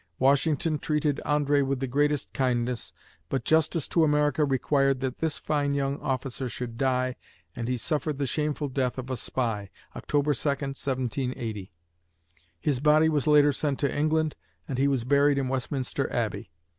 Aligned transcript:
Washington 0.17 0.79
treated 0.79 1.21
André 1.27 1.63
with 1.63 1.79
the 1.79 1.85
greatest 1.85 2.33
kindness, 2.33 2.91
but 3.29 3.45
justice 3.45 3.87
to 3.89 4.03
America 4.03 4.43
required 4.45 4.99
that 5.01 5.19
this 5.19 5.37
fine 5.37 5.75
young 5.75 5.99
officer 5.99 6.49
should 6.49 6.75
die 6.75 7.15
and 7.55 7.67
he 7.67 7.77
suffered 7.77 8.17
the 8.17 8.25
shameful 8.25 8.67
death 8.67 8.97
of 8.97 9.11
a 9.11 9.15
spy 9.15 9.69
(October 9.95 10.33
2, 10.33 10.47
1780). 10.49 11.71
His 12.59 12.79
body 12.79 13.09
was 13.09 13.27
later 13.27 13.51
sent 13.53 13.77
to 13.77 13.95
England 13.95 14.35
and 14.67 14.79
he 14.79 14.87
was 14.87 15.03
buried 15.03 15.37
in 15.37 15.49
Westminster 15.49 16.11
Abbey. 16.11 16.49